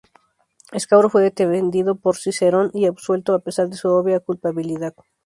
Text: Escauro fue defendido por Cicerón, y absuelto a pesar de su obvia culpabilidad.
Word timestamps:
Escauro 0.71 1.11
fue 1.11 1.21
defendido 1.29 1.93
por 1.93 2.17
Cicerón, 2.17 2.71
y 2.73 2.87
absuelto 2.87 3.35
a 3.35 3.43
pesar 3.43 3.69
de 3.69 3.77
su 3.77 3.87
obvia 3.89 4.19
culpabilidad. 4.19 4.95